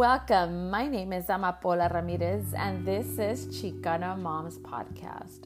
[0.00, 0.70] Welcome.
[0.70, 5.44] My name is Amapola Ramirez, and this is Chicana Moms Podcast.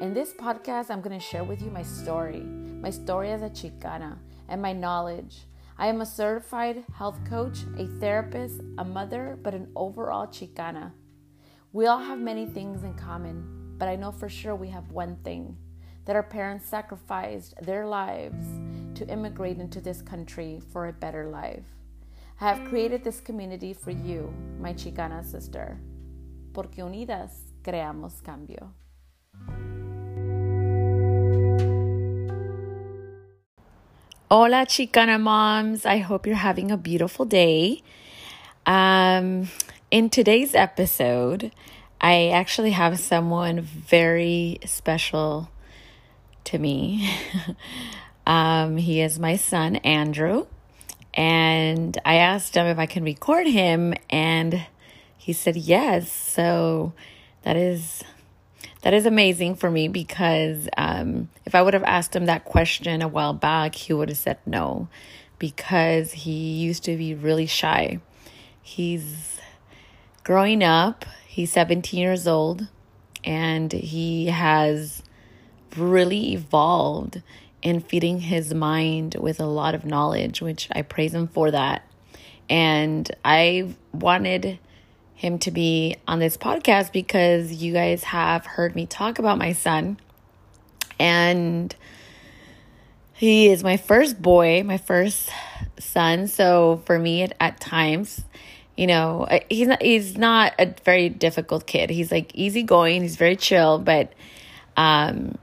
[0.00, 3.50] In this podcast, I'm going to share with you my story, my story as a
[3.50, 4.16] Chicana,
[4.48, 5.48] and my knowledge.
[5.76, 10.92] I am a certified health coach, a therapist, a mother, but an overall Chicana.
[11.72, 15.16] We all have many things in common, but I know for sure we have one
[15.24, 15.56] thing
[16.04, 18.46] that our parents sacrificed their lives
[18.94, 21.79] to immigrate into this country for a better life.
[22.42, 25.78] I have created this community for you, my Chicana sister,
[26.54, 28.72] porque unidas creamos cambio.
[34.30, 35.84] Hola, Chicana moms.
[35.84, 37.82] I hope you're having a beautiful day.
[38.64, 39.50] Um,
[39.90, 41.52] in today's episode,
[42.00, 45.50] I actually have someone very special
[46.44, 47.06] to me.
[48.26, 50.46] um, he is my son, Andrew.
[51.14, 54.66] And I asked him if I can record him, and
[55.16, 56.10] he said yes.
[56.10, 56.92] So
[57.42, 58.04] that is
[58.82, 63.02] that is amazing for me because um, if I would have asked him that question
[63.02, 64.88] a while back, he would have said no
[65.38, 68.00] because he used to be really shy.
[68.62, 69.38] He's
[70.24, 72.68] growing up, he's 17 years old,
[73.24, 75.02] and he has
[75.76, 77.22] really evolved
[77.62, 81.82] in feeding his mind with a lot of knowledge, which I praise him for that.
[82.48, 84.58] And I wanted
[85.14, 89.52] him to be on this podcast because you guys have heard me talk about my
[89.52, 89.98] son.
[90.98, 91.74] And
[93.12, 95.30] he is my first boy, my first
[95.78, 96.26] son.
[96.26, 98.24] So for me, at, at times,
[98.76, 101.90] you know, he's not, he's not a very difficult kid.
[101.90, 103.02] He's like easygoing.
[103.02, 104.14] He's very chill, but
[104.78, 105.36] um,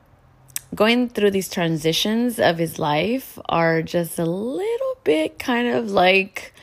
[0.75, 6.53] going through these transitions of his life are just a little bit kind of like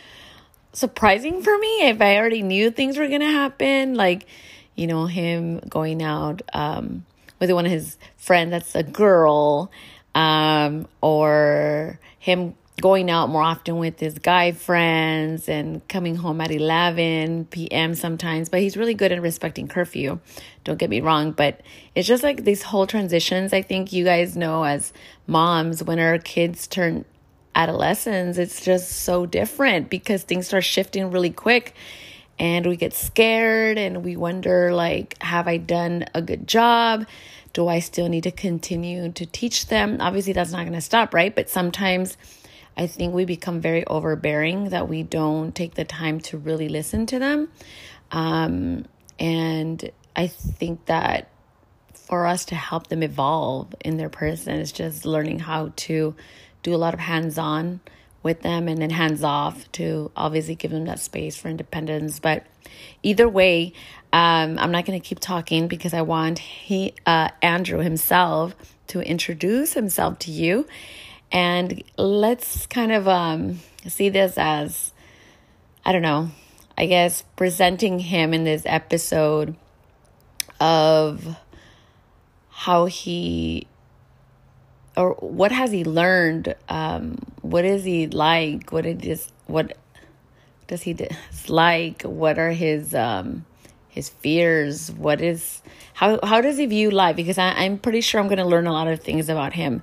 [0.72, 1.88] surprising for me.
[1.88, 4.26] If I already knew things were going to happen like
[4.74, 7.04] you know him going out um
[7.38, 9.70] with one of his friends that's a girl
[10.14, 16.50] um or him going out more often with his guy friends and coming home at
[16.50, 17.94] 11 p.m.
[17.94, 20.18] sometimes, but he's really good at respecting curfew.
[20.64, 21.60] Don't get me wrong, but
[21.94, 23.52] it's just like these whole transitions.
[23.52, 24.92] I think you guys know as
[25.26, 27.04] moms, when our kids turn
[27.54, 31.74] adolescents, it's just so different because things start shifting really quick
[32.38, 37.06] and we get scared and we wonder like have I done a good job?
[37.52, 39.98] Do I still need to continue to teach them?
[40.00, 41.32] Obviously that's not going to stop, right?
[41.32, 42.16] But sometimes
[42.76, 47.06] I think we become very overbearing that we don't take the time to really listen
[47.06, 47.48] to them.
[48.10, 48.86] Um,
[49.18, 51.28] and I think that
[51.94, 56.14] for us to help them evolve in their person is just learning how to
[56.62, 57.80] do a lot of hands on
[58.22, 62.18] with them and then hands off to obviously give them that space for independence.
[62.18, 62.44] But
[63.02, 63.72] either way,
[64.12, 68.56] um, I'm not going to keep talking because I want he uh, Andrew himself
[68.88, 70.66] to introduce himself to you
[71.34, 73.58] and let's kind of um,
[73.88, 74.92] see this as,
[75.84, 76.30] I don't know,
[76.78, 79.56] I guess presenting him in this episode
[80.60, 81.36] of
[82.50, 83.66] how he
[84.96, 86.54] or what has he learned?
[86.68, 88.70] Um, what is he like?
[88.70, 89.76] What it is what
[90.68, 92.02] does he dislike?
[92.02, 93.44] What are his um,
[93.88, 94.92] his fears?
[94.92, 95.62] What is
[95.94, 97.16] how how does he view life?
[97.16, 99.82] Because I, i'm pretty sure i'm going to learn a lot of things about him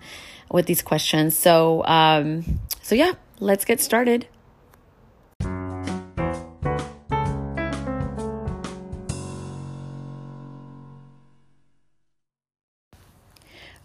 [0.52, 1.38] with these questions.
[1.38, 4.28] So, um, so yeah, let's get started.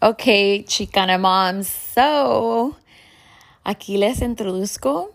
[0.02, 1.68] Okay, Chicana moms.
[1.68, 2.76] So,
[3.64, 5.08] aquí les introduzco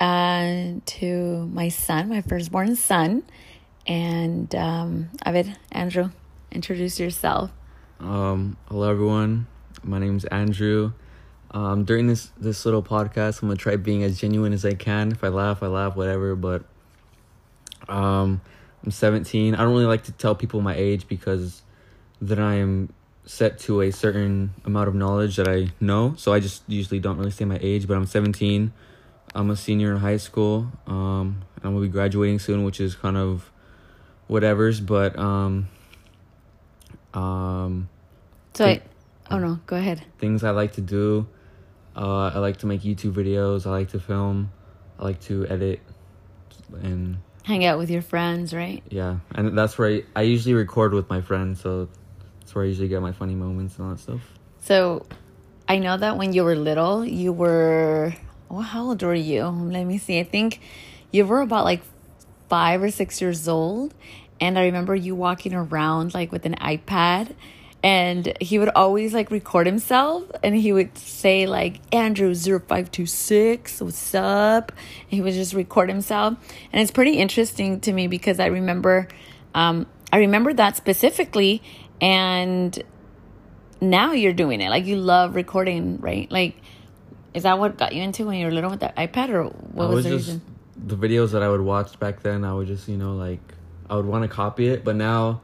[0.00, 3.24] uh, to my son, my firstborn son.
[3.86, 6.10] And, um, a ver, Andrew,
[6.52, 7.50] introduce yourself.
[7.98, 9.46] Um, hello, everyone.
[9.82, 10.92] My name's Andrew.
[11.52, 15.10] Um, during this this little podcast, I'm gonna try being as genuine as I can.
[15.12, 16.36] If I laugh, I laugh, whatever.
[16.36, 16.64] But
[17.88, 18.40] um,
[18.84, 19.54] I'm 17.
[19.54, 21.62] I don't really like to tell people my age because
[22.20, 22.92] then I am
[23.24, 26.14] set to a certain amount of knowledge that I know.
[26.16, 27.88] So I just usually don't really say my age.
[27.88, 28.72] But I'm 17.
[29.34, 30.70] I'm a senior in high school.
[30.86, 33.50] Um, I'm gonna be graduating soon, which is kind of
[34.28, 34.80] whatever's.
[34.80, 35.68] But um,
[37.12, 37.88] um,
[38.54, 38.66] so.
[38.66, 38.82] I-
[39.30, 40.04] Oh no, go ahead.
[40.18, 41.28] Things I like to do.
[41.96, 43.66] Uh, I like to make YouTube videos.
[43.66, 44.52] I like to film.
[44.98, 45.80] I like to edit
[46.82, 48.82] and hang out with your friends, right?
[48.88, 51.60] Yeah, and that's where I, I usually record with my friends.
[51.60, 51.88] So
[52.40, 54.20] that's where I usually get my funny moments and all that stuff.
[54.60, 55.06] So
[55.68, 58.14] I know that when you were little, you were.
[58.48, 59.44] Well, how old were you?
[59.44, 60.18] Let me see.
[60.18, 60.60] I think
[61.12, 61.82] you were about like
[62.48, 63.94] five or six years old.
[64.40, 67.34] And I remember you walking around like with an iPad
[67.82, 70.24] and he would always like record himself.
[70.42, 74.72] And he would say like andrew 0526 what's up?
[74.72, 76.36] And he would just record himself.
[76.72, 79.08] And it's pretty interesting to me because i remember
[79.54, 81.62] um, i remember that specifically.
[82.00, 82.82] And
[83.80, 84.68] now you're doing it.
[84.68, 86.30] Like you love recording right?
[86.30, 86.56] Like
[87.32, 89.84] is that what got you into when you were little with the ipad or what
[89.84, 90.42] I was, was the just reason?
[90.76, 92.44] the videos that I would watch back then.
[92.44, 93.40] I would just you know like
[93.88, 95.40] I would want to copy it, but now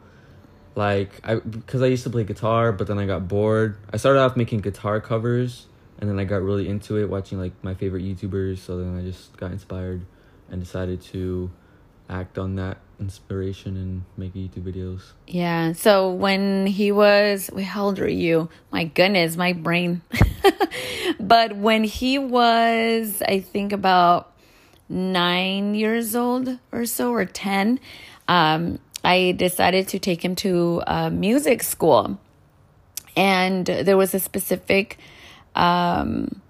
[0.76, 3.76] like I because I used to play guitar, but then I got bored.
[3.92, 5.66] I started off making guitar covers,
[5.98, 8.58] and then I got really into it, watching like my favorite YouTubers.
[8.58, 10.04] So then I just got inspired
[10.50, 11.50] and decided to
[12.08, 15.12] act on that inspiration and make YouTube videos.
[15.26, 15.72] Yeah.
[15.72, 18.48] So when he was, wait, how old were you?
[18.70, 20.02] My goodness, my brain.
[21.20, 24.32] but when he was, I think about
[24.88, 27.80] nine years old or so, or 10,
[28.28, 32.18] um, I decided to take him to uh, music school.
[33.16, 34.98] And there was a specific
[35.54, 36.42] um,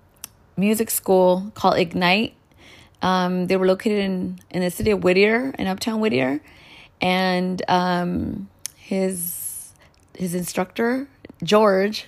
[0.56, 2.32] music school called Ignite.
[3.02, 6.40] Um, they were located in, in the city of Whittier, in Uptown Whittier.
[7.02, 9.74] And um, his
[10.14, 11.08] his instructor,
[11.42, 12.06] George,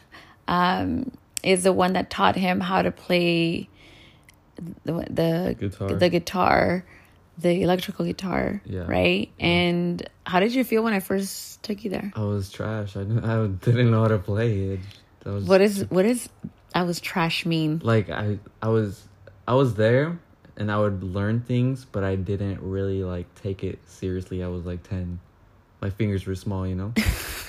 [0.48, 1.12] um,
[1.42, 3.68] is the one that taught him how to play
[4.86, 5.94] the the Guitar.
[5.94, 6.84] the guitar,
[7.40, 8.84] the electrical guitar, Yeah.
[8.86, 9.30] right?
[9.38, 12.12] And how did you feel when I first took you there?
[12.16, 12.96] I was trash.
[12.96, 14.80] I didn't, I didn't know how to play it.
[15.24, 16.28] Was What is what is
[16.74, 17.80] I was trash mean?
[17.84, 19.02] like I I was
[19.46, 20.18] I was there
[20.56, 24.42] and I would learn things, but I didn't really like take it seriously.
[24.42, 25.20] I was like ten.
[25.80, 26.92] My fingers were small, you know.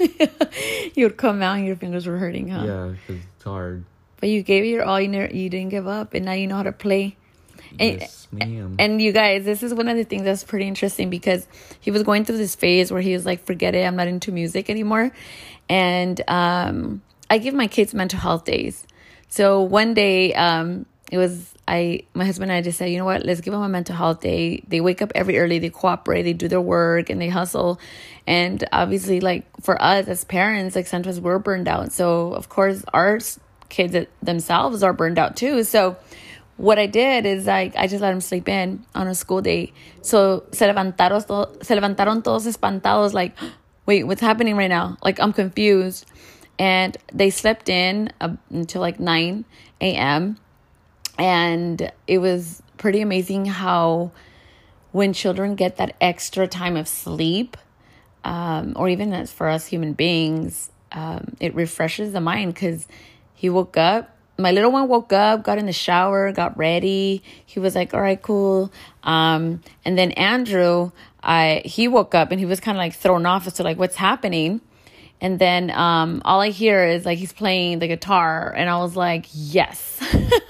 [0.96, 2.64] you would come out and your fingers were hurting, huh?
[2.66, 3.86] Yeah, because it's hard.
[4.20, 5.00] But you gave it your all.
[5.00, 7.16] You never, you didn't give up, and now you know how to play.
[7.80, 8.76] And- yes, ma'am.
[8.80, 11.48] And you guys, this is one of the things that's pretty interesting because
[11.80, 14.32] he was going through this phase where he was like, "Forget it, I'm not into
[14.32, 15.12] music anymore."
[15.68, 18.86] And um, I give my kids mental health days.
[19.28, 23.06] So one day, um, it was I, my husband and I just said, you know
[23.06, 24.64] what, let's give them a mental health day.
[24.68, 27.80] They wake up every early, they cooperate, they do their work, and they hustle.
[28.26, 31.92] And obviously, like for us as parents, like sometimes we're burned out.
[31.92, 33.20] So of course, our
[33.70, 35.64] kids themselves are burned out too.
[35.64, 35.98] So
[36.60, 39.72] what I did is like I just let them sleep in on a school day.
[40.02, 43.34] So se levantaron, to- se levantaron todos espantados, like,
[43.86, 44.98] wait, what's happening right now?
[45.02, 46.06] Like I'm confused.
[46.60, 49.46] And they slept in uh, until like 9
[49.80, 50.38] a.m.
[51.18, 54.12] And it was pretty amazing how
[54.92, 57.56] when children get that extra time of sleep,
[58.26, 62.86] um, or even as for us human beings, um, it refreshes the mind because
[63.34, 64.14] he woke up.
[64.40, 67.22] My little one woke up, got in the shower, got ready.
[67.46, 68.72] He was like, "All right, cool."
[69.04, 70.92] Um, and then Andrew,
[71.22, 73.78] I he woke up and he was kind of like thrown off as to like
[73.78, 74.62] what's happening.
[75.22, 78.96] And then um, all I hear is like he's playing the guitar, and I was
[78.96, 80.00] like, "Yes,"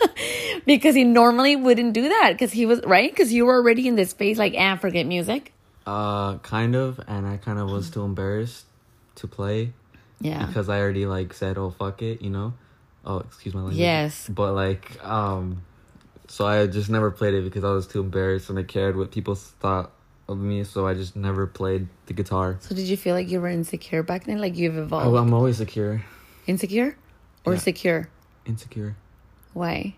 [0.65, 3.95] because he normally wouldn't do that because he was right because you were already in
[3.95, 5.53] this phase like, "and forget music."
[5.87, 8.65] uh, kind of, and I kind of was too embarrassed
[9.15, 9.73] to play
[10.21, 10.45] Yeah.
[10.45, 12.53] because I already like said, "Oh fuck it," you know.
[13.05, 13.79] Oh, excuse my language.
[13.79, 14.27] Yes.
[14.29, 15.63] But like, um,
[16.27, 19.11] so I just never played it because I was too embarrassed and I cared what
[19.11, 19.91] people thought
[20.27, 20.63] of me.
[20.63, 22.57] So I just never played the guitar.
[22.59, 24.39] So did you feel like you were insecure back then?
[24.39, 25.17] Like you've evolved?
[25.17, 26.03] I'm always secure.
[26.45, 26.95] insecure
[27.45, 27.59] or Yeah.
[27.59, 28.09] secure?
[28.45, 28.95] Insecure.
[29.53, 29.95] Why?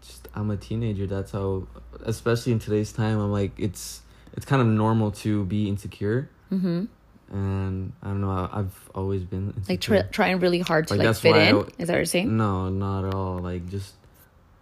[0.00, 1.06] Just I'm a teenager.
[1.06, 1.66] That's how,
[2.04, 4.02] especially in today's time, I'm like it's
[4.34, 6.30] it's kind of normal to be insecure.
[6.52, 6.84] Mm-hmm.
[7.30, 8.30] And I don't know.
[8.30, 9.96] I, I've always been insecure.
[9.96, 11.56] Like try, trying really hard to Like, like, fit why I in.
[11.78, 12.36] Is that what you're saying?
[12.36, 13.38] No, not at all.
[13.38, 13.94] Like just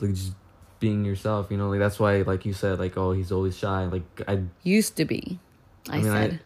[0.00, 0.32] like just
[0.80, 1.46] being yourself.
[1.50, 3.84] You know, like that's why, like you said, like oh he's always shy.
[3.86, 5.38] Like I Used to be.
[5.88, 6.40] I, I mean, I- said.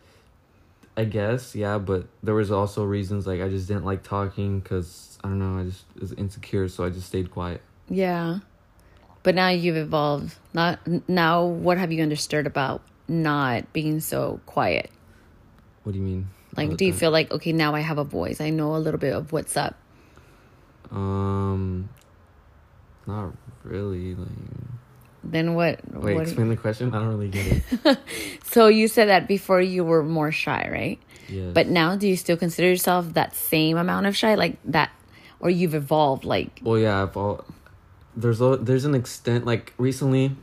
[0.96, 5.18] I guess, yeah, but there was also reasons like I just didn't like talking because
[5.24, 7.62] I don't know, I just was insecure, so I just stayed quiet.
[7.88, 8.40] yeah.
[9.22, 10.36] But now you've evolved.
[10.54, 11.44] Not now.
[11.44, 14.90] What have you understood about not being so quiet?
[15.82, 16.28] What do you mean?
[16.56, 18.40] Like, do you feel like okay now I have a voice?
[18.40, 19.76] I know a little bit of what's up.
[20.90, 21.88] Um,
[23.06, 23.32] not
[23.62, 24.14] really.
[24.14, 24.28] Like,
[25.22, 25.80] Then what?
[25.92, 26.92] wait, what explain the question.
[26.92, 27.98] I don't really get it.
[28.44, 30.98] so you said that before you were more shy, right?
[31.28, 31.52] Yes.
[31.54, 34.90] But now, do you still consider yourself that same amount of shy, like that,
[35.38, 36.24] or you've evolved?
[36.24, 37.44] Like, well, yeah, I've all,
[38.16, 40.36] there's a, there's an extent like recently,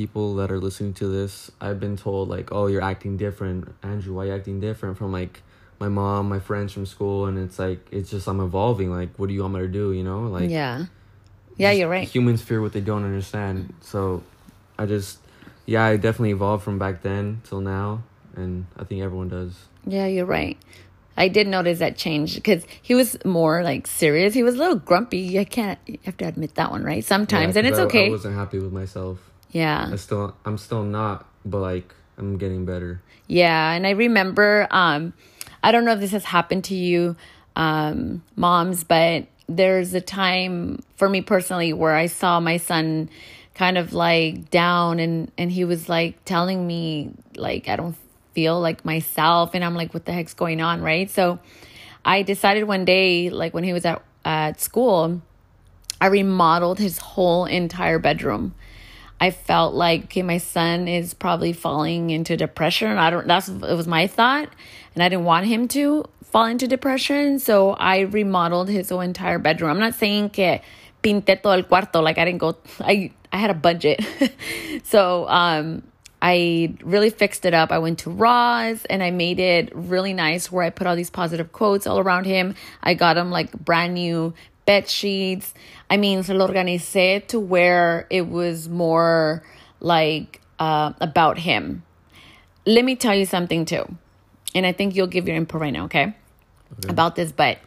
[0.00, 4.14] people that are listening to this, I've been told like, oh, you're acting different, Andrew.
[4.14, 5.42] Why are you acting different from like
[5.78, 8.90] my mom, my friends from school, and it's like it's just I'm evolving.
[8.90, 9.92] Like, what do you want me to do?
[9.92, 10.86] You know, like yeah,
[11.58, 12.08] yeah, you're right.
[12.08, 13.74] Humans fear what they don't understand.
[13.82, 14.22] So
[14.78, 15.18] I just
[15.66, 18.02] yeah, I definitely evolved from back then till now,
[18.36, 19.52] and I think everyone does.
[19.86, 20.56] Yeah, you're right.
[21.18, 24.32] I did notice that change because he was more like serious.
[24.32, 25.38] He was a little grumpy.
[25.38, 25.78] I can't.
[25.86, 27.04] You have to admit that one, right?
[27.04, 28.06] Sometimes, Yeah, and it's I- okay.
[28.06, 29.18] I wasn't happy with myself.
[29.52, 33.00] Yeah, I still, I'm still not, but like, I'm getting better.
[33.26, 35.12] Yeah, and I remember um
[35.62, 37.16] I don't know if this has happened to you
[37.56, 43.10] um moms, but there's a time for me personally where I saw my son
[43.54, 47.96] kind of like down and and he was like telling me like I don't
[48.32, 51.10] feel like myself and I'm like what the heck's going on, right?
[51.10, 51.40] So
[52.04, 55.20] I decided one day like when he was at at school
[56.00, 58.54] I remodeled his whole entire bedroom.
[59.20, 62.96] I felt like okay, my son is probably falling into depression.
[62.96, 63.26] I don't.
[63.26, 64.48] That's it was my thought,
[64.94, 67.38] and I didn't want him to fall into depression.
[67.38, 69.70] So I remodeled his whole entire bedroom.
[69.70, 70.60] I'm not saying que
[71.02, 72.02] pinté todo el cuarto.
[72.02, 72.56] Like I didn't go.
[72.80, 74.04] I I had a budget,
[74.84, 75.82] so um,
[76.22, 77.72] I really fixed it up.
[77.72, 80.50] I went to Ross and I made it really nice.
[80.50, 82.54] Where I put all these positive quotes all around him.
[82.82, 84.32] I got him like brand new
[84.66, 85.52] bed sheets.
[85.90, 89.42] I mean, se lo organicé to where it was more
[89.80, 91.82] like uh, about him.
[92.64, 93.84] Let me tell you something too,
[94.54, 96.14] and I think you'll give your input right now, okay?
[96.88, 97.58] About this, but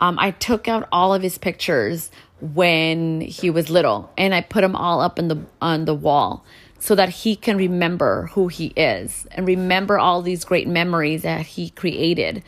[0.00, 4.60] um, I took out all of his pictures when he was little, and I put
[4.60, 6.44] them all up in the on the wall
[6.78, 11.46] so that he can remember who he is and remember all these great memories that
[11.46, 12.42] he created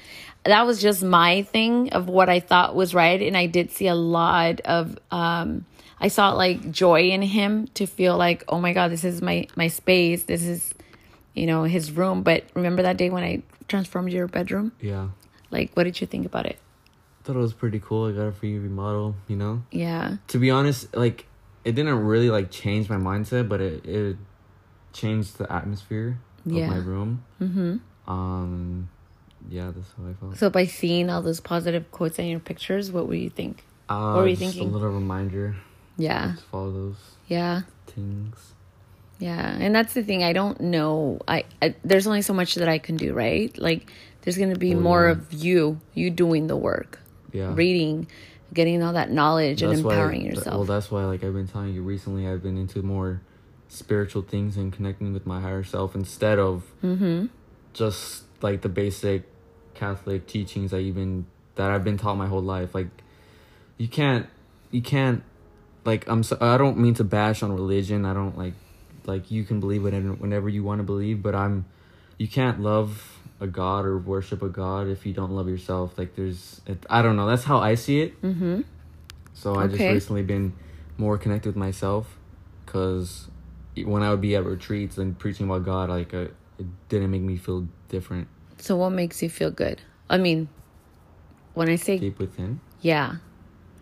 [0.47, 3.21] that was just my thing of what I thought was right.
[3.21, 5.65] And I did see a lot of, um,
[6.01, 9.47] I saw like joy in him to feel like, oh my God, this is my,
[9.57, 10.25] my space.
[10.25, 10.75] This is,
[11.35, 12.23] you know, his room.
[12.23, 14.73] But remember that day when I transformed your bedroom?
[14.81, 15.09] Yeah,
[15.51, 16.59] Like, what did you think about it?
[16.59, 18.07] I thought it was pretty cool.
[18.07, 19.17] I got a free remodel.
[19.27, 20.17] You know, Yeah.
[20.29, 21.27] to be honest, like,
[21.65, 24.17] it didn't really like change my mindset, but it it
[24.93, 27.25] changed the atmosphere of my room.
[27.43, 27.77] Mm-hmm.
[28.09, 28.89] Um,
[29.51, 30.37] yeah, that's how I felt.
[30.39, 33.65] So by seeing all those positive quotes in your pictures, what would you think?
[33.89, 34.71] Uh, what were you just thinking?
[34.71, 35.57] A little reminder.
[35.97, 36.33] Yeah.
[36.35, 36.97] Just follow those
[37.29, 37.63] Yeah.
[37.87, 38.53] things.
[39.19, 40.23] Yeah, and that's the thing.
[40.23, 41.21] I don't know.
[41.27, 43.57] I, I there's only so much that I can do, right?
[43.57, 43.91] Like
[44.23, 45.13] there's going to be Oh, more yeah.
[45.13, 46.99] of you, you doing the work.
[47.33, 47.55] Yeah.
[47.55, 48.09] Reading,
[48.53, 50.55] getting all that knowledge and why- empowering th- yourself.
[50.57, 53.23] well, that's why, like I've been telling you recently, I've been into more
[53.69, 57.27] spiritual things and connecting with my higher self instead of Mm-hmm.
[57.73, 59.23] just like the basic
[59.77, 62.75] Catholic teachings that even that I've been taught my whole life.
[62.75, 62.89] Like,
[63.77, 64.27] you can't,
[64.71, 65.23] you can't,
[65.85, 66.23] like I'm.
[66.23, 68.05] So, I don't mean to bash on religion.
[68.05, 68.55] I don't like,
[69.05, 71.67] like you can believe it whenever you want to believe, but I'm,
[72.19, 75.99] you can't love a god or worship a god if you don't love yourself.
[75.99, 77.27] Like there's, it, I don't know.
[77.27, 78.23] That's how I see it.
[78.23, 78.63] mm-hmm.
[79.35, 80.55] So I just recently been
[80.97, 82.17] more connected with myself,
[82.65, 83.29] cause
[83.77, 86.29] when I would be at retreats and preaching about God, like uh,
[86.59, 88.29] it didn't make me feel different
[88.67, 89.81] So what makes you feel good?
[90.11, 90.49] I mean,
[91.55, 92.61] when I say deep within.
[92.81, 93.17] yeah,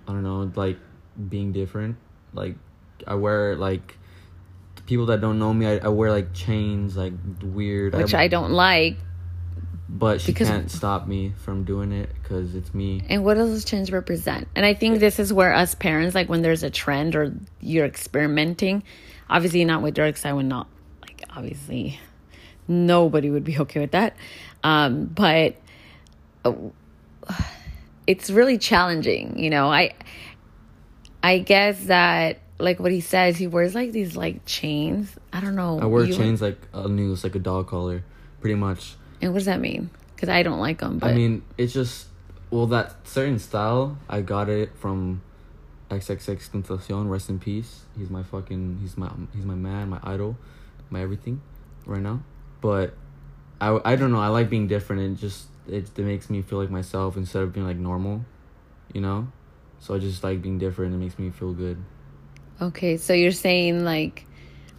[0.07, 0.79] I don't know, like
[1.29, 1.97] being different.
[2.35, 2.57] Like
[3.07, 3.97] I wear like
[4.87, 7.95] people that don't know me, I, I wear like chains, like weird.
[7.95, 8.97] which I don't like.
[9.88, 13.03] But she because- can't stop me from doing it because it's me.
[13.09, 14.49] And what does those chains represent?
[14.55, 17.87] And I think this is where us parents, like when there's a trend or you're
[17.87, 18.83] experimenting,
[19.31, 20.25] obviously not with drugs.
[20.26, 20.69] I would not
[21.00, 21.99] like obviously
[22.67, 24.17] nobody would be okay with that.
[24.64, 25.56] Um, but
[26.44, 26.54] uh,
[28.06, 29.71] it's really challenging, you know.
[29.71, 29.92] I
[31.23, 35.14] I guess that like what he says, he wears like these like chains.
[35.33, 35.78] I don't know.
[35.80, 38.02] I wear You- chains like a noose, like a dog collar,
[38.40, 38.97] pretty much.
[39.21, 39.90] And what does that mean?
[40.14, 40.99] Because I don't like them.
[40.99, 42.06] But I mean, it's just
[42.50, 43.99] well that certain style.
[44.09, 45.23] I got it from
[45.90, 47.09] XXX Tentacion.
[47.11, 47.83] Rest in peace.
[47.99, 48.78] He's my fucking.
[48.80, 49.11] He's my.
[49.35, 49.90] He's my man.
[49.90, 50.37] My idol.
[50.90, 51.40] My everything.
[51.87, 52.23] Right now,
[52.62, 52.94] but
[53.61, 54.20] I I don't know.
[54.20, 55.02] I like being different.
[55.02, 58.25] It just it, it makes me feel like myself instead of being like normal,
[58.92, 59.28] you know.
[59.80, 60.94] So I just like being different.
[60.94, 61.82] It makes me feel good.
[62.61, 64.25] Okay, so you're saying like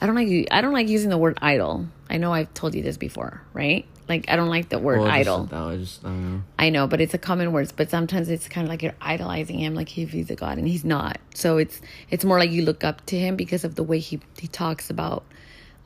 [0.01, 1.87] I don't like I don't like using the word idol.
[2.09, 3.85] I know I've told you this before, right?
[4.07, 5.47] Like I don't like the word Well, just idol.
[5.49, 6.43] said I just I don't know.
[6.59, 9.59] I know, but it's a common word, but sometimes it's kind of like you're idolizing
[9.59, 11.17] him like if he's a god and he's not.
[11.33, 14.19] So it's it's more like you look up to him because of the way he
[14.37, 15.23] he talks about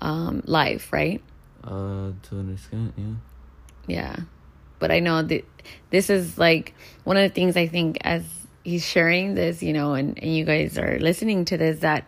[0.02, 1.22] um life, right?
[1.64, 3.14] Uh, to an extent, yeah.
[3.88, 4.16] Yeah.
[4.80, 5.46] But I know that
[5.90, 6.74] this is like
[7.04, 8.24] one of the things I think as
[8.64, 12.08] he's sharing this, you know, and, and you guys are listening to this, that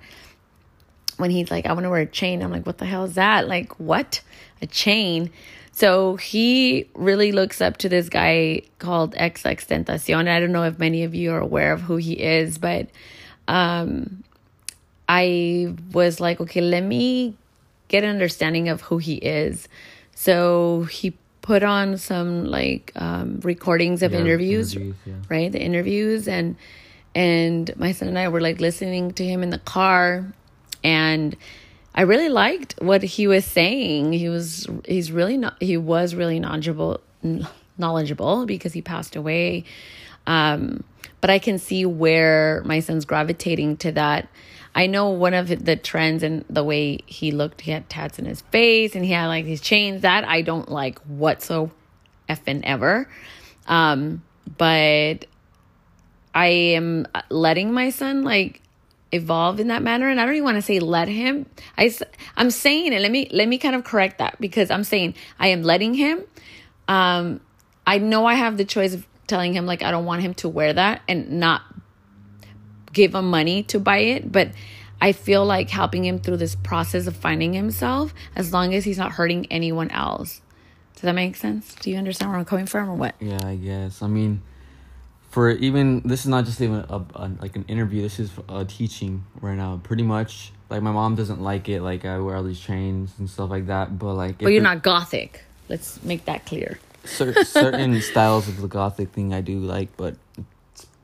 [1.17, 3.15] when he's like, I want to wear a chain, I'm like, what the hell is
[3.15, 3.47] that?
[3.47, 4.21] Like, what?
[4.61, 5.31] A chain?
[5.71, 10.27] So he really looks up to this guy called XX Tentacion.
[10.27, 12.89] I don't know if many of you are aware of who he is, but
[13.47, 14.23] um,
[15.07, 17.37] I was like, okay, let me
[17.91, 19.67] get an understanding of who he is.
[20.15, 25.13] So he put on some like um, recordings of Yeah, interviews, interviews, yeah.
[25.29, 25.51] right?
[25.51, 26.55] The interviews and
[27.13, 30.31] and my son and I were like listening to him in the car
[30.83, 31.35] and
[31.93, 34.13] I really liked what he was saying.
[34.13, 37.01] He was he's really not he was really knowledgeable
[37.77, 39.65] knowledgeable because he passed away.
[40.25, 40.83] Um
[41.19, 44.27] but I can see where my son's gravitating to that.
[44.73, 48.25] I know one of the trends and the way he looked, he had tats in
[48.25, 51.71] his face and he had like these chains that I don't like whatsoever
[52.63, 53.09] ever.
[53.67, 54.23] Um,
[54.57, 55.25] but
[56.33, 58.61] I am letting my son like
[59.11, 61.45] evolve in that manner and I don't even want to say let him.
[61.77, 61.93] I
[62.37, 63.01] I'm saying it.
[63.01, 66.23] Let me let me kind of correct that because I'm saying I am letting him
[66.87, 67.41] um
[67.85, 70.49] I know I have the choice of telling him like I don't want him to
[70.49, 71.61] wear that and not
[72.93, 74.51] give him money to buy it, but
[74.99, 78.97] I feel like helping him through this process of finding himself as long as he's
[78.97, 80.41] not hurting anyone else.
[80.95, 81.73] Does that make sense?
[81.75, 83.15] Do you understand where I'm coming from or what?
[83.19, 84.03] Yeah, I guess.
[84.03, 84.43] I mean,
[85.31, 88.01] for even this is not just even a, a like an interview.
[88.03, 89.79] This is a teaching right now.
[89.81, 91.81] Pretty much, like my mom doesn't like it.
[91.81, 93.97] Like I wear all these chains and stuff like that.
[93.97, 95.43] But like, But you're not gothic.
[95.69, 96.77] Let's make that clear.
[97.05, 100.15] cer- certain styles of the gothic thing I do like, but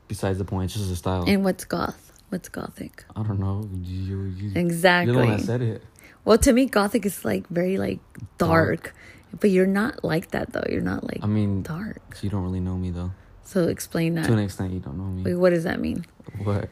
[0.08, 0.64] besides the point.
[0.66, 1.24] It's just a style.
[1.26, 2.12] And what's goth?
[2.30, 3.04] What's gothic?
[3.16, 3.68] I don't know.
[3.82, 5.12] You, you, Exactly.
[5.12, 5.82] You're the one that said it.
[6.24, 8.00] Well, to me, gothic is like very like
[8.36, 8.94] dark, Dark.
[9.40, 10.64] but you're not like that though.
[10.68, 12.14] You're not like I mean, dark.
[12.14, 13.12] so you don't really know me though.
[13.44, 14.26] So explain that.
[14.26, 15.22] To an extent, you don't know me.
[15.22, 16.04] Wait, what does that mean?
[16.42, 16.68] What?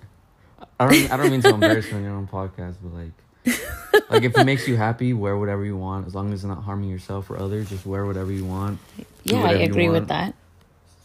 [0.78, 1.12] I don't.
[1.12, 4.44] I don't mean to embarrass you on your own podcast, but like, like if it
[4.44, 7.38] makes you happy, wear whatever you want, as long as it's not harming yourself or
[7.38, 7.70] others.
[7.70, 8.78] Just wear whatever you want.
[9.24, 10.34] Yeah, I agree with that.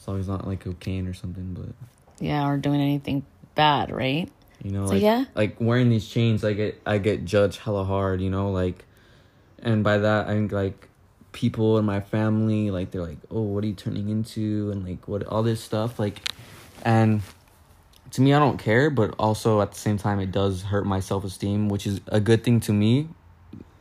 [0.01, 1.73] As long as it's not like cocaine or something, but
[2.21, 3.25] Yeah, or doing anything
[3.55, 4.31] bad, right?
[4.63, 5.25] you know, So, like yeah.
[5.35, 8.21] like wearing these chains, I get I get judged hella hard.
[8.21, 8.85] You know, like,
[9.59, 10.87] and by that I think like
[11.31, 15.07] people in my family, like they're like, oh, what are you turning into, and like
[15.07, 16.21] what all this stuff, like,
[16.83, 17.21] and
[18.11, 20.99] to me, I don't care, but also at the same time, it does hurt my
[20.99, 23.07] self esteem, which is a good thing to me,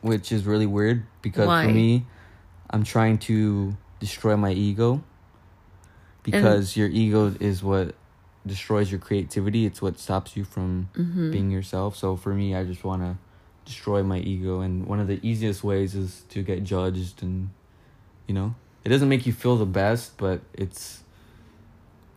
[0.01, 1.65] which is really weird because Why?
[1.65, 2.05] for me,
[2.69, 5.03] I'm trying to destroy my ego
[6.23, 7.93] because your ego is what
[8.45, 9.65] destroys your creativity.
[9.65, 11.31] It's what stops you from Mm-hmm.
[11.31, 11.95] being yourself.
[11.95, 13.17] So for me, I just want to
[13.65, 17.49] destroy my ego, and one of the easiest ways is to get judged, and
[18.27, 21.03] you know, it doesn't make you feel the best, but it's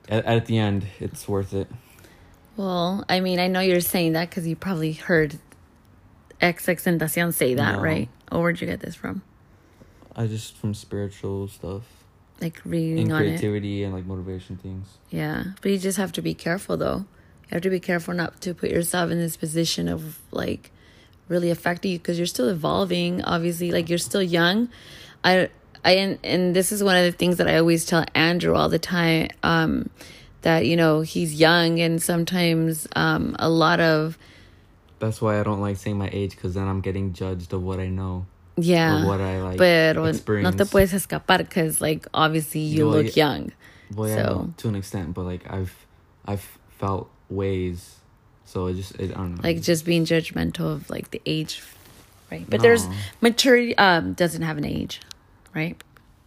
[0.08, 1.68] at, at the end, it's worth it.
[2.56, 5.38] Well, I mean, I know you're saying that because you probably heard
[6.40, 7.82] XX Tentacion say that, No.
[7.82, 8.08] right?
[8.30, 9.22] Or where'd you get this from?
[10.16, 11.82] I just from spiritual stuff
[12.40, 13.27] Like reading on it.
[13.27, 14.87] creativity and like motivation things.
[15.11, 17.07] Yeah, but you just have to be careful though.
[17.44, 20.70] You have to be careful not to put yourself in this position of like
[21.29, 23.23] really affecting you because you're still evolving.
[23.23, 24.68] Obviously, like you're still young.
[25.23, 25.49] I
[25.85, 28.68] I and, and this is one of the things that I always tell Andrew all
[28.68, 29.29] the time.
[29.42, 29.90] Um,
[30.44, 34.16] that you know he's young and sometimes um a lot of
[35.01, 37.81] That's why I don't like saying my age because then I'm getting judged of what
[37.81, 39.05] I know yeah.
[39.07, 39.59] what I like.
[39.59, 40.57] Pero no experience.
[40.57, 43.53] te puedes escapar because like obviously you Well, look young.
[43.95, 45.75] Well, yeah, So- no, to an extent, but like I've
[46.27, 47.97] I've felt ways,
[48.45, 49.40] so it just it, I don't know.
[49.43, 51.62] like just being judgmental of like the age
[52.31, 52.87] right but there's
[53.21, 55.01] maturity um doesn't have an age
[55.55, 55.77] right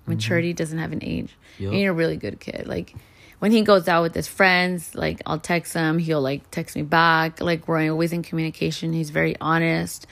[0.05, 1.71] maturity doesn't have an age Mm-hmm.
[1.73, 2.93] And you're a really good kid like
[3.39, 6.83] when he goes out with his friends like i'll text him he'll like text me
[6.83, 10.05] back like we're always in communication he's very honest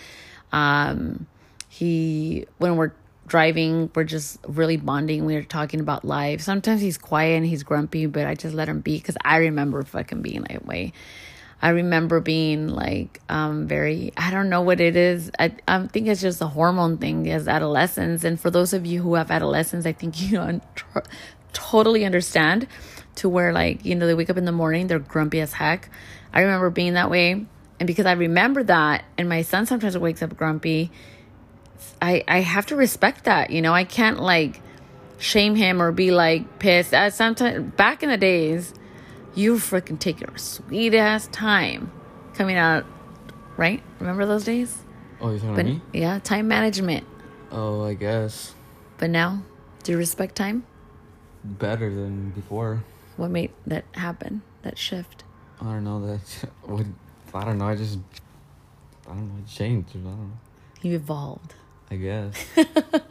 [0.52, 1.28] um
[1.76, 2.92] he when we're
[3.28, 5.26] driving we're just really bonding.
[5.26, 6.42] We're talking about life.
[6.42, 9.84] Sometimes he's quiet and he's grumpy but i just let him be because i remember
[9.84, 10.94] fucking being that way.
[11.62, 15.32] I remember being like um very I don't know what it is.
[15.40, 18.24] I I think it's just a hormone thing as adolescents.
[18.24, 20.62] And for those of you who have adolescents, I think you know
[21.56, 22.68] totally understand
[23.16, 25.90] to where like, you know, they wake up in the morning, they're grumpy as heck.
[26.34, 27.46] I remember being that way.
[27.80, 30.92] And because I remember that and my son sometimes wakes up grumpy,
[32.02, 33.74] I I have to respect that, you know.
[33.74, 34.62] I can't like
[35.18, 36.94] shame him or be like pissed.
[36.94, 38.74] At sometimes back in the days,
[39.34, 41.92] you freaking take your sweet ass time
[42.34, 42.86] coming out,
[43.58, 43.82] right?
[44.00, 44.78] Remember those days?
[45.22, 45.82] oh, you're talking But me?
[45.94, 47.06] yeah, time management.
[47.52, 48.54] Oh, I guess
[48.98, 49.44] But now,
[49.84, 50.66] do you respect time?
[51.44, 52.84] better than before.
[53.18, 54.42] What made that happen?
[54.64, 55.24] That shift?
[55.62, 56.50] I don't know that.
[56.64, 56.86] What
[57.34, 57.68] I don't know.
[57.68, 58.00] I just
[59.08, 59.40] I don't know.
[59.44, 59.90] It changed.
[59.92, 60.40] I don't know.
[60.82, 61.54] You evolved.
[61.96, 62.46] I guess.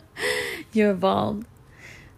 [0.73, 1.47] You evolved.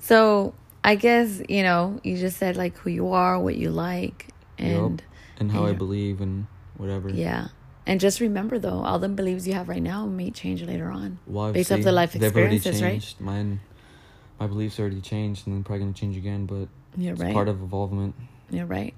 [0.00, 4.28] So I guess you know you just said like who you are, what you like,
[4.58, 5.02] and Yup.
[5.38, 6.46] and how I believe and
[6.78, 7.10] whatever.
[7.10, 7.48] yeah,
[7.86, 11.18] And just remember, though, all the beliefs you have right now may change later on,
[11.26, 12.90] Well, based off the life they've already experiences, right?
[12.92, 13.20] changed.
[13.20, 13.60] Mine,
[14.40, 16.46] my beliefs already changed, and they're probably gonna change again.
[16.46, 17.34] But You're it's right.
[17.34, 18.14] part of evolvement.
[18.50, 18.94] You're right.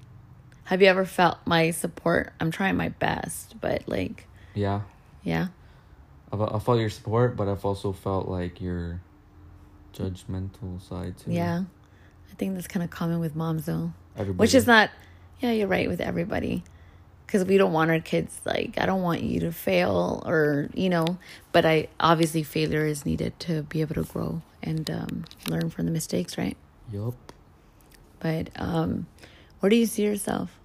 [0.65, 2.31] Have you ever felt my support?
[2.39, 4.81] I'm trying my best, but like, Yeah,
[5.23, 5.47] yeah,
[6.31, 9.01] I've, I felt your support, but I've also felt like your
[9.93, 11.31] judgmental side too.
[11.31, 11.63] yeah.
[12.31, 13.91] I think that's kind of common with moms, though.
[14.15, 14.39] Everybody.
[14.39, 14.91] Which is not,
[15.39, 16.63] yeah, you're right with everybody.
[17.25, 20.89] Because we don't want our kids, like, I don't want you to fail or, you
[20.89, 21.17] know,
[21.51, 25.85] but I obviously failure is needed to be able to grow and um, learn from
[25.85, 26.57] the mistakes, right?
[26.91, 27.13] Yup.
[28.19, 29.05] But um,
[29.59, 30.59] where do you see yourself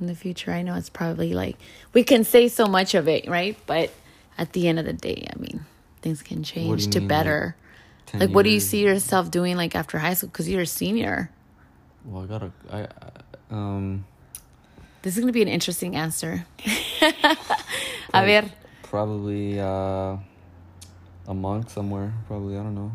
[0.00, 0.52] in the future?
[0.52, 1.56] I know it's probably like,
[1.92, 3.56] we can say so much of it, right?
[3.66, 3.90] But
[4.38, 5.66] at the end of the day, I mean,
[6.00, 7.56] things can change to mean, better.
[8.06, 10.28] 10 Like, what do you see yourself doing, like, after high school?
[10.30, 11.30] Because you're a senior.
[12.04, 12.52] Well, I gotta.
[12.70, 12.86] I, I
[13.50, 14.04] um.
[15.02, 16.44] This is going to be an interesting answer.
[18.14, 18.50] A ver,
[18.82, 20.16] Probably uh,
[21.26, 22.12] a monk somewhere.
[22.26, 22.92] Probably I don't know.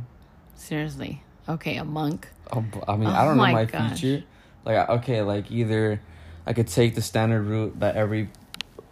[0.55, 1.21] seriously.
[1.47, 2.27] Okay, a monk.
[2.51, 3.99] Um, I mean, Oh I don't know my my gosh.
[3.99, 4.25] future.
[4.65, 6.01] Like, okay, like either
[6.45, 8.29] I could take the standard route that every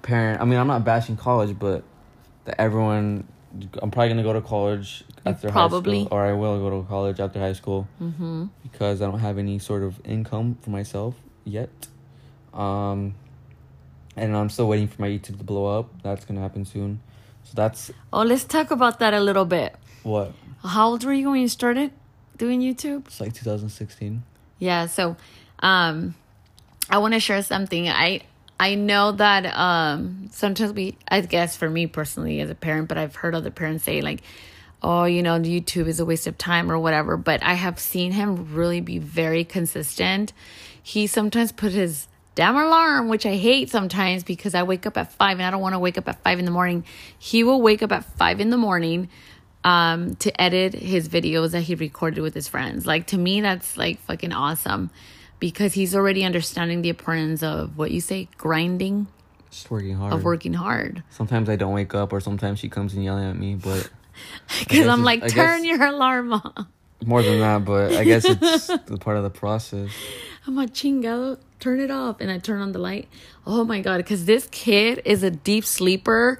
[0.03, 0.41] parent.
[0.41, 1.83] I mean, I'm not bashing college, but
[2.45, 3.27] that everyone.
[3.81, 5.99] I'm probably gonna go to college after probably.
[5.99, 8.45] high school, or I will go to college after high school Mm-hmm.
[8.63, 11.69] because I don't have any sort of income for myself yet.
[12.53, 13.15] Um,
[14.15, 15.89] and I'm still waiting for my YouTube to blow up.
[16.01, 17.01] That's gonna happen soon.
[17.43, 19.75] So that's Oh, let's talk about that a little bit.
[20.03, 20.31] what
[20.63, 21.91] How old were you when you started
[22.37, 23.07] doing YouTube?
[23.07, 24.23] it's like 2016.
[24.59, 25.17] Yeah, so
[25.59, 26.15] um
[26.89, 27.89] I want to share something.
[27.89, 28.21] I
[28.61, 32.97] I know that um sometimes we I guess for me personally as a parent, but
[32.99, 34.21] I've heard other parents say like
[34.83, 38.11] oh, you know, YouTube is a waste of time or whatever, but I have seen
[38.11, 40.33] him really be very consistent.
[40.81, 45.11] He sometimes put his damn alarm, which I hate sometimes because I wake up at
[45.11, 46.83] 5 and I don't want to wake up at 5 in the morning.
[47.19, 49.09] He will wake up at 5 in the morning
[49.63, 52.85] um to edit his videos that he recorded with his friends.
[52.85, 54.89] Like to me that's like fucking awesome
[55.41, 59.07] because he's already understanding the importance of what you say grinding
[59.49, 60.13] Just working hard.
[60.13, 61.03] of working hard.
[61.09, 63.55] Sometimes I don't wake up, or sometimes she comes and yelling at me.
[63.55, 63.89] But
[64.59, 66.67] Because I'm like, turn your alarm off.
[67.05, 69.89] more than that, but I guess it's the part of the process.
[70.47, 72.21] I'm a chingado, turn it off.
[72.21, 73.07] And I turn on the light.
[73.45, 73.97] Oh my God.
[73.97, 76.39] Because this kid is a deep sleeper.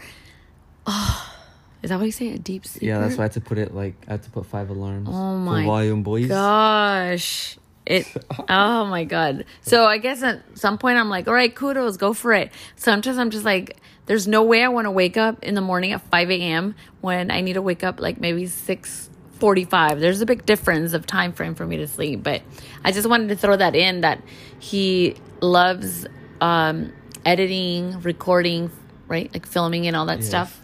[0.85, 1.33] Oh,
[1.83, 2.29] is that what you say?
[2.33, 2.85] A deep sleeper?
[2.85, 5.09] Yeah, that's why I had to put it like I had to put five alarms.
[5.11, 6.27] Oh my for volume, boys.
[6.27, 7.57] Gosh.
[7.91, 8.07] It,
[8.49, 9.45] oh my God.
[9.61, 12.51] So I guess at some point I'm like, all right, kudos, go for it.
[12.75, 15.91] Sometimes I'm just like, there's no way I want to wake up in the morning
[15.91, 16.75] at 5 a.m.
[17.01, 19.99] when I need to wake up like maybe 6:45.
[19.99, 22.41] There's a big difference of time frame for me to sleep, but
[22.83, 24.21] I just wanted to throw that in that
[24.59, 26.05] he loves
[26.39, 26.91] um,
[27.25, 28.71] editing, recording,
[29.07, 29.31] right?
[29.33, 30.27] Like filming and all that Yes.
[30.27, 30.61] stuff.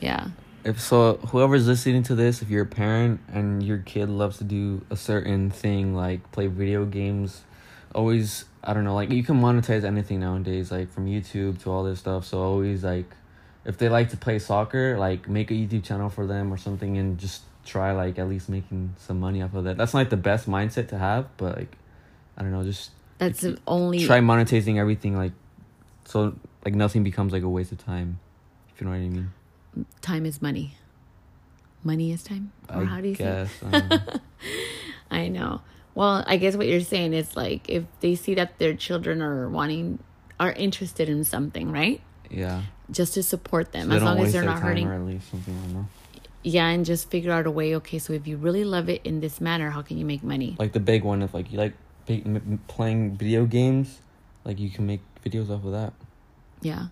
[0.00, 0.28] Yeah.
[0.62, 4.44] If so, whoever's listening to this, if you're a parent and your kid loves to
[4.44, 7.42] do a certain thing like play video games,
[7.94, 11.84] always I don't know, like you can monetize anything nowadays, like from YouTube to all
[11.84, 12.26] this stuff.
[12.26, 13.06] So always like,
[13.64, 16.98] if they like to play soccer, like make a YouTube channel for them or something,
[16.98, 19.78] and just try like at least making some money off of that.
[19.78, 21.74] That's not like the best mindset to have, but like,
[22.36, 25.32] I don't know, just That's the only try monetizing everything like,
[26.04, 26.34] so
[26.66, 28.18] like nothing becomes like a waste of time.
[28.74, 29.32] If you know what I mean.
[30.00, 30.74] Time is money.
[31.82, 32.52] Money is time?
[32.68, 33.24] Or I how do you say?
[33.24, 33.50] guess.
[33.64, 33.98] I don't know.
[35.10, 35.60] I know.
[35.94, 39.48] Well, I guess what you're saying is like if they see that their children are
[39.48, 39.98] wanting
[40.38, 42.00] are interested in something, right?
[42.30, 42.62] yeah.
[42.90, 44.86] Just to support them So as long as they're not hurting.
[44.88, 45.86] or at least something I know.
[46.42, 47.76] Yeah, and just figure out a way.
[47.76, 50.56] Okay, so if you really love it in this manner, how can you make money?
[50.58, 51.74] Like the big one, if like you like
[52.06, 54.00] big, m- m- playing video games,
[54.44, 55.92] like you can make videos off of that.
[56.62, 56.86] Yeah.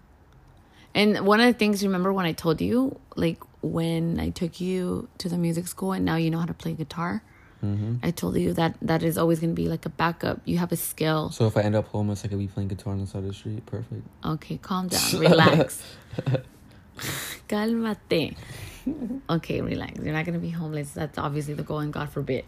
[0.95, 5.09] And one of the things, remember when I told you, like when I took you
[5.19, 7.23] to the music school and now you know how to play guitar?
[7.61, 10.41] hmm I told you that that is always going to be like a backup.
[10.45, 11.31] You have a skill.
[11.31, 13.29] So if I end up homeless, I could be playing guitar on the side of
[13.29, 13.67] the street.
[13.67, 14.07] Perfect.
[14.25, 15.01] Okay, calm down.
[15.19, 15.83] Relax.
[17.49, 18.37] Cálmate.
[19.29, 20.01] Okay, relax.
[20.01, 20.91] You're not going to be homeless.
[20.93, 22.45] That's obviously the goal, and God forbid.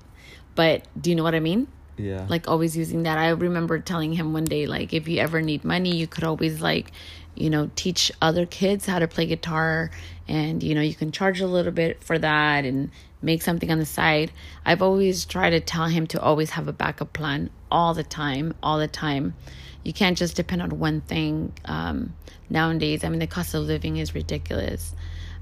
[0.54, 1.68] But do you know what I mean?
[2.00, 2.26] Yeah.
[2.28, 3.18] Like always using that.
[3.18, 6.60] I remember telling him one day, like, if you ever need money, you could always,
[6.60, 6.92] like,
[7.34, 9.90] you know, teach other kids how to play guitar.
[10.28, 12.90] And, you know, you can charge a little bit for that and
[13.22, 14.32] make something on the side.
[14.64, 18.54] I've always tried to tell him to always have a backup plan all the time,
[18.62, 19.34] all the time.
[19.82, 21.52] You can't just depend on one thing.
[21.64, 22.14] Um,
[22.48, 24.94] nowadays, I mean, the cost of living is ridiculous.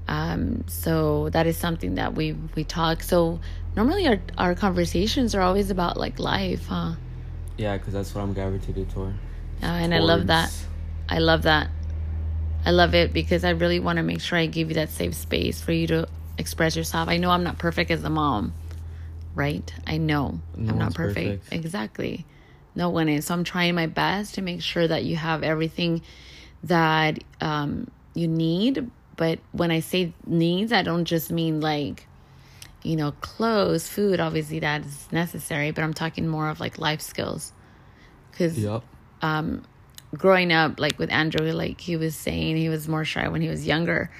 [0.07, 3.03] Um, so that is something that we we talk.
[3.03, 3.39] So
[3.79, 6.95] normally our our conversations are always about like life, huh?
[7.55, 9.13] yeah, because that's what I'm gravitated toward.
[9.63, 10.51] Uh, and I love that.
[11.07, 11.69] I love that.
[12.65, 15.15] I love it because I really want to make sure I give you that safe
[15.15, 17.07] space for you to express yourself.
[17.07, 18.53] I know I'm not perfect as a mom,
[19.33, 19.73] right?
[19.87, 21.45] I know No I'm not perfect.
[21.45, 21.53] perfect.
[21.53, 22.25] Exactly.
[22.75, 23.27] No one is.
[23.27, 26.01] So I'm trying my best to make sure that you have everything
[26.63, 28.91] that um, you need.
[29.15, 32.07] But when I say needs, I don't just mean like,
[32.83, 34.19] you know, clothes, food.
[34.19, 35.71] Obviously, that is necessary.
[35.71, 37.51] But I'm talking more of like life skills.
[38.31, 38.83] Because Yep.
[40.15, 43.49] growing up, like with Andrew, like he was saying, he was more shy when he
[43.49, 44.11] was younger.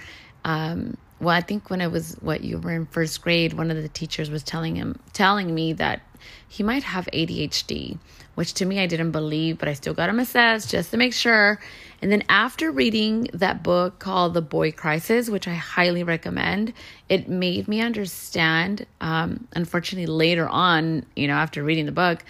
[0.46, 3.82] Um, well, I think when I was what you were in first grade, one of
[3.82, 6.02] the teachers was telling him, telling me that
[6.48, 7.98] he might have ADHD,
[8.36, 11.14] which to me I didn't believe, but I still got him assessed just to make
[11.14, 11.60] sure.
[12.02, 16.74] And then after reading that book called The Boy Crisis, which I highly recommend,
[17.10, 18.86] it made me understand.
[19.02, 22.24] Um, unfortunately, later on, you know, after reading the book,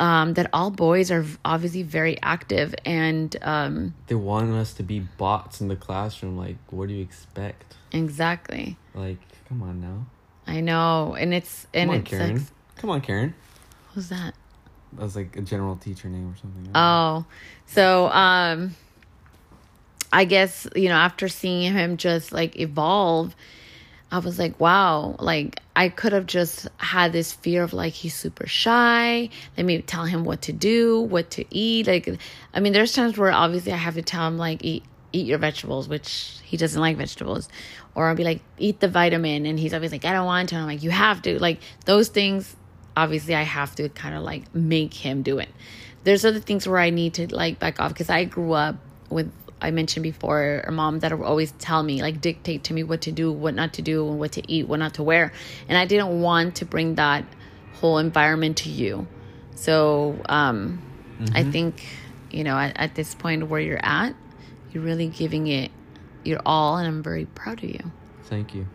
[0.00, 4.98] um, that all boys are obviously very active and um, They want us to be
[5.00, 6.36] bots in the classroom.
[6.36, 7.76] Like, what do you expect?
[7.92, 8.76] exactly.
[8.94, 10.06] Like, come on now.
[10.46, 12.34] I know, and it's and Come on, it's Karen.
[12.38, 13.34] like, Come on, Karen.
[13.94, 14.34] who's that?
[14.94, 16.68] That was like a general teacher name or something.
[16.74, 17.24] Oh,
[17.66, 18.74] so um,
[20.12, 23.36] I guess you know after seeing him just like evolve,
[24.12, 28.14] I was like, wow, like I could have just had this fear of like he's
[28.14, 29.28] super shy.
[29.56, 31.86] Let me tell him what to do, what to eat.
[31.86, 32.18] Like,
[32.52, 35.38] I mean, there's times where obviously I have to tell him like eat eat your
[35.38, 37.48] vegetables, which he doesn't like vegetables,
[37.94, 40.56] or I'll be like eat the vitamin, and he's always like I don't want to.
[40.56, 41.40] And I'm like you have to.
[41.40, 42.56] Like those things,
[42.96, 45.50] obviously I have to kind of like make him do it.
[46.02, 48.76] There's other things where I need to like back off because I grew up
[49.08, 52.82] with I mentioned before, a mom that would always tell me, like, dictate to me
[52.82, 55.32] what to do, what not to do, and what to eat, what not to wear.
[55.68, 57.24] And I didn't want to bring that
[57.74, 59.06] whole environment to you.
[59.54, 60.82] So um,
[61.34, 61.86] I think,
[62.30, 64.14] you know, at, at this point where you're at,
[64.72, 65.70] you're really giving it
[66.24, 67.92] your all, and I'm very proud of you.
[68.24, 68.66] Thank you.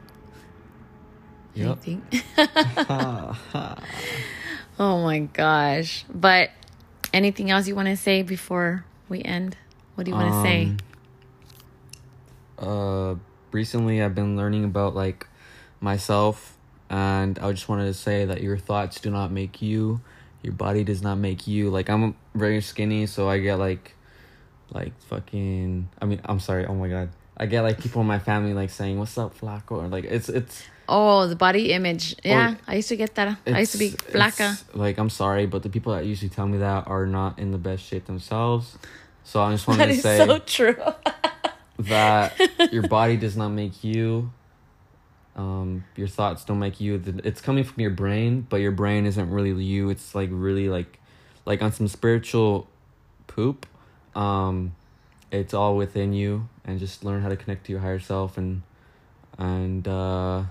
[1.57, 2.03] I think.
[4.79, 6.05] oh my gosh.
[6.13, 6.49] But
[7.13, 9.57] anything else you want to say before we end?
[9.95, 10.71] What do you want to say?
[12.57, 13.15] Um, uh
[13.51, 15.27] recently I've been learning about like
[15.79, 16.57] myself
[16.89, 20.01] and I just wanted to say that your thoughts do not make you.
[20.43, 21.69] Your body does not make you.
[21.69, 23.95] Like I'm very skinny so I get like
[24.71, 27.09] like fucking I mean I'm sorry, oh my god.
[27.37, 29.71] I get like people in my family like saying, What's up, Flaco?
[29.71, 32.15] Or like it's it's Oh, the body image.
[32.23, 33.39] Yeah, I used to get that.
[33.47, 34.61] I used to be flaca.
[34.75, 37.57] Like I'm sorry, but the people that usually tell me that are not in the
[37.57, 38.77] best shape themselves.
[39.25, 40.77] So I just wanted That to say so true.
[41.79, 42.39] that
[42.71, 44.31] your body does not make you.
[45.35, 46.97] Um, your thoughts don't make you.
[46.97, 49.89] The- It's coming from your brain, but your brain isn't really you.
[49.89, 50.99] It's like really like,
[51.45, 52.67] like on some spiritual
[53.27, 53.65] poop.
[54.15, 54.73] Um,
[55.31, 58.61] it's all within you, and just learn how to connect to your higher self, and
[59.37, 60.43] and uh,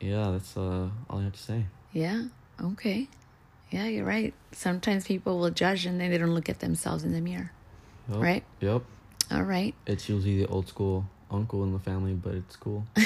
[0.00, 1.64] yeah, that's uh all I have to say.
[1.92, 2.24] yeah.
[2.62, 3.08] Okay.
[3.70, 4.34] Yeah, you're right.
[4.52, 7.52] Sometimes people will judge and then they don't look at themselves in the mirror.
[8.08, 8.20] Yep.
[8.20, 8.44] Right.
[8.60, 8.82] Yep.
[9.30, 9.74] All right.
[9.86, 12.86] It's usually the old school uncle in the family, but it's cool.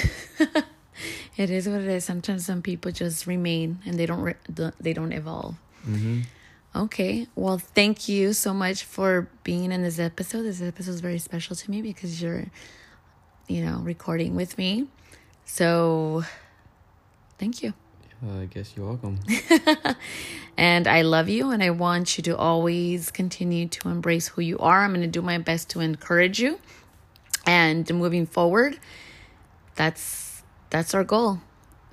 [1.37, 2.05] It is what it is.
[2.05, 5.57] Sometimes some people just remain and they don't re- they don't evolve.
[5.87, 6.21] mm-hmm.
[6.75, 7.27] Okay.
[7.35, 10.43] Well, thank you so much for being in this episode.
[10.43, 12.47] This episode is very special to me because you're,
[13.47, 14.87] you know, recording with me.
[15.45, 16.25] So,
[17.38, 17.75] thank you.
[18.24, 19.18] Uh, I guess you're welcome.
[20.56, 24.58] And I love you and I want you to always continue to embrace who you
[24.58, 24.85] are.
[24.85, 26.58] I'm going to do my best to encourage you.
[27.46, 28.78] And moving forward,
[29.74, 31.40] that's that's our goal.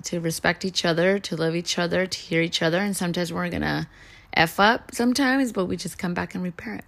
[0.03, 3.49] To respect each other, to love each other, to hear each other, and sometimes we're
[3.49, 3.87] going to
[4.33, 6.85] F up sometimes, but we just come back and repair it.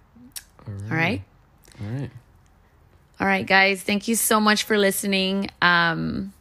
[0.66, 0.90] All right.
[0.90, 1.22] All right?
[1.82, 2.10] All right.
[3.20, 3.82] All right, guys.
[3.82, 5.50] Thank you so much for listening.
[5.60, 6.32] Um,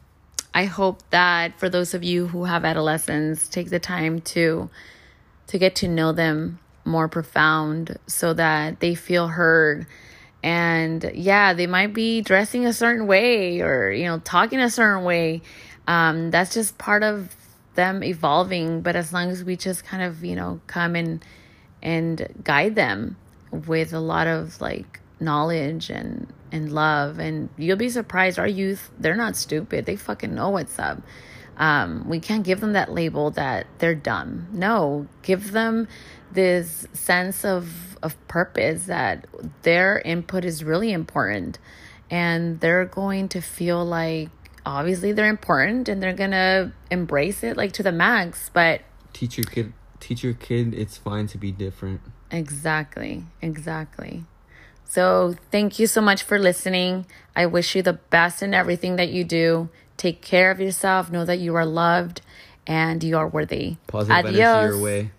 [0.53, 4.69] I hope that for those of you who have adolescents, take the time to
[5.47, 9.85] to get to know them more profound, so that they feel heard.
[10.43, 15.03] And yeah, they might be dressing a certain way or you know talking a certain
[15.03, 15.41] way.
[15.87, 17.35] Um, that's just part of
[17.75, 18.81] them evolving.
[18.81, 21.23] But as long as we just kind of you know come and
[21.81, 23.15] and guide them
[23.51, 28.91] with a lot of like knowledge and and love and you'll be surprised our youth
[28.99, 31.01] they're not stupid they fucking know what's up
[31.57, 35.87] um, we can't give them that label that they're dumb no give them
[36.31, 39.25] this sense of of purpose that
[39.61, 41.59] their input is really important
[42.09, 44.29] and they're going to feel like
[44.65, 48.81] obviously they're important and they're gonna embrace it like to the max but
[49.13, 49.73] Teach your kid.
[49.99, 52.01] Teach your kid it's fine to be different.
[52.31, 54.23] Exactly, exactly.
[54.91, 57.05] So, thank you so much for listening.
[57.33, 59.69] I wish you the best in everything that you do.
[59.95, 61.09] Take care of yourself.
[61.09, 62.19] Know that you are loved
[62.67, 63.77] and you are worthy.
[63.87, 64.73] Positive energy Adios.
[64.73, 65.11] your way.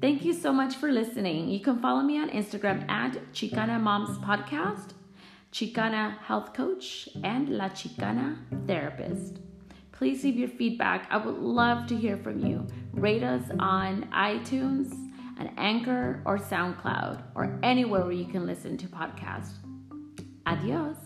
[0.00, 1.48] Thank you so much for listening.
[1.48, 4.90] You can follow me on Instagram at Chicana Moms Podcast,
[5.50, 8.36] Chicana Health Coach, and La Chicana
[8.68, 9.45] Therapist.
[9.96, 11.06] Please leave your feedback.
[11.10, 12.66] I would love to hear from you.
[12.92, 14.92] Rate us on iTunes,
[15.38, 19.52] an Anchor, or SoundCloud, or anywhere where you can listen to podcasts.
[20.44, 21.05] Adios.